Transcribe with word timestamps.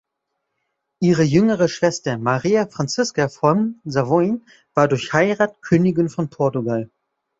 Ihre 0.99 1.21
jüngere 1.21 1.67
Schwester, 1.69 2.17
Maria 2.17 2.65
Francisca 2.65 3.29
von 3.29 3.79
Savoyen, 3.83 4.43
war 4.73 4.87
durch 4.87 5.13
Heirat 5.13 5.61
Königin 5.61 6.09
von 6.09 6.27
Portugal. 6.27 6.89